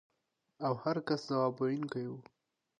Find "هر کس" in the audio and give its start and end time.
0.83-1.19